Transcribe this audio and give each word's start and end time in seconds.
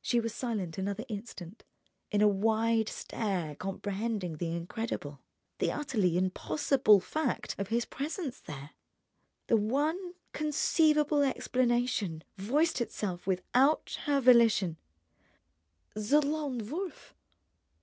She 0.00 0.18
was 0.18 0.34
silent 0.34 0.78
another 0.78 1.04
instant, 1.10 1.62
in 2.10 2.22
a 2.22 2.26
wide 2.26 2.88
stare 2.88 3.54
comprehending 3.54 4.38
the 4.38 4.56
incredible, 4.56 5.20
the 5.58 5.70
utterly 5.70 6.16
impossible 6.16 7.00
fact 7.00 7.54
of 7.58 7.68
his 7.68 7.84
presence 7.84 8.40
there. 8.40 8.70
The 9.48 9.58
one 9.58 10.14
conceivable 10.32 11.20
explanation 11.20 12.24
voiced 12.38 12.80
itself 12.80 13.26
without 13.26 13.98
her 14.06 14.22
volition: 14.22 14.78
"The 15.94 16.24
Lone 16.26 16.66
Wolf!" 16.70 17.14